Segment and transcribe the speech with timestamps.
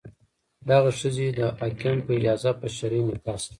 [0.69, 3.49] دغې ښځې د حاکم په اجازه په شرعي نکاح سره.